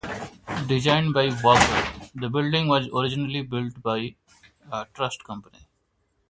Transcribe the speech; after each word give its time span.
Designed 0.67 1.13
by 1.13 1.27
Ralph 1.27 1.43
Walker, 1.43 2.09
the 2.15 2.27
building 2.27 2.67
was 2.67 2.89
originally 2.91 3.43
built 3.43 3.73
for 3.83 3.99
the 3.99 4.15
Irving 4.73 4.85
Trust 4.95 5.23
Company. 5.23 5.59